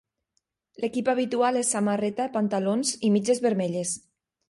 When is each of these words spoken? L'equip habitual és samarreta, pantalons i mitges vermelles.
L'equip 0.85 1.11
habitual 1.13 1.61
és 1.63 1.71
samarreta, 1.77 2.29
pantalons 2.39 2.97
i 3.11 3.15
mitges 3.19 3.47
vermelles. 3.49 3.99